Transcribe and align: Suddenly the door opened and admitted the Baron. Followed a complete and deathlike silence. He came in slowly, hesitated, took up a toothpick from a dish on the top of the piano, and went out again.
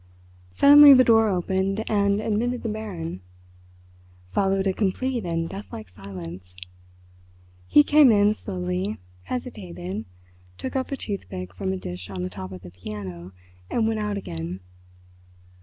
Suddenly 0.49 0.95
the 0.95 1.03
door 1.03 1.29
opened 1.29 1.83
and 1.87 2.19
admitted 2.19 2.63
the 2.63 2.69
Baron. 2.69 3.21
Followed 4.31 4.65
a 4.65 4.73
complete 4.73 5.25
and 5.25 5.47
deathlike 5.47 5.89
silence. 5.89 6.55
He 7.67 7.83
came 7.83 8.11
in 8.11 8.33
slowly, 8.33 8.97
hesitated, 9.25 10.05
took 10.57 10.75
up 10.75 10.91
a 10.91 10.97
toothpick 10.97 11.53
from 11.53 11.71
a 11.71 11.77
dish 11.77 12.09
on 12.09 12.23
the 12.23 12.31
top 12.31 12.51
of 12.51 12.63
the 12.63 12.71
piano, 12.71 13.33
and 13.69 13.87
went 13.87 13.99
out 13.99 14.17
again. 14.17 14.61